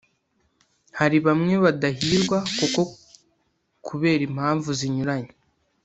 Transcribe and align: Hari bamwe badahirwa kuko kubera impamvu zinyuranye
Hari 0.99 1.17
bamwe 1.25 1.53
badahirwa 1.63 2.37
kuko 2.57 2.81
kubera 3.87 4.21
impamvu 4.29 4.69
zinyuranye 4.79 5.31